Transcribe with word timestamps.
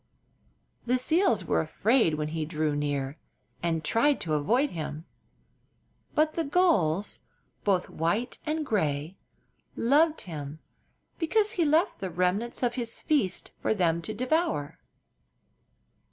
The 0.87 0.97
seals 0.97 1.45
were 1.45 1.61
afraid 1.61 2.15
when 2.15 2.29
he 2.29 2.43
drew 2.43 2.75
near, 2.75 3.19
and 3.61 3.83
tried 3.83 4.19
to 4.21 4.33
avoid 4.33 4.71
him; 4.71 5.05
but 6.15 6.33
the 6.33 6.43
gulls, 6.43 7.19
both 7.63 7.87
white 7.87 8.39
and 8.43 8.65
gray, 8.65 9.15
loved 9.75 10.21
him 10.21 10.57
because 11.19 11.51
he 11.51 11.65
left 11.65 11.99
the 11.99 12.09
remnants 12.09 12.63
of 12.63 12.73
his 12.73 13.03
feasts 13.03 13.51
for 13.61 13.75
them 13.75 14.01
to 14.01 14.11
devour. 14.15 14.79